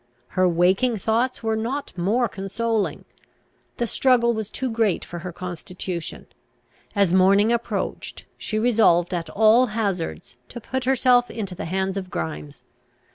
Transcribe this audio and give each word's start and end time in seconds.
Her 0.29 0.49
waking 0.49 0.97
thoughts 0.97 1.43
were 1.43 1.55
not 1.55 1.95
more 1.95 2.27
consoling. 2.27 3.05
The 3.77 3.85
struggle 3.85 4.33
was 4.33 4.49
too 4.49 4.67
great 4.67 5.05
for 5.05 5.19
her 5.19 5.31
constitution. 5.31 6.25
As 6.95 7.13
morning 7.13 7.51
approached, 7.53 8.25
she 8.35 8.57
resolved, 8.57 9.13
at 9.13 9.29
all 9.29 9.67
hazards, 9.77 10.37
to 10.49 10.59
put 10.59 10.85
herself 10.85 11.29
into 11.29 11.53
the 11.53 11.65
hands 11.65 11.97
of 11.97 12.09
Grimes. 12.09 12.63